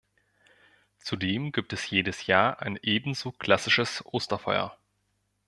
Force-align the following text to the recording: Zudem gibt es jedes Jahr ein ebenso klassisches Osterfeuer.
Zudem 0.97 1.51
gibt 1.51 1.73
es 1.73 1.91
jedes 1.91 2.25
Jahr 2.25 2.63
ein 2.63 2.79
ebenso 2.81 3.31
klassisches 3.31 4.03
Osterfeuer. 4.03 4.75